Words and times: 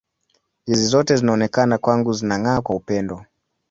Hizo 0.65 0.87
zote 0.87 1.13
zinaonekana 1.17 1.77
kwangu 1.83 2.11
zinang’aa 2.17 2.61
kwa 2.61 2.75
upendo. 2.79 3.25